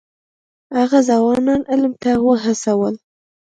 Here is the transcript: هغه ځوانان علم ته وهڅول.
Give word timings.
هغه 0.77 0.99
ځوانان 1.09 1.61
علم 1.71 1.93
ته 2.03 2.11
وهڅول. 2.25 2.95